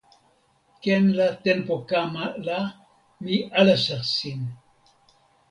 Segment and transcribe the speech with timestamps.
[0.83, 2.57] ken la tenpo kama la
[3.23, 4.41] mi alasa sin.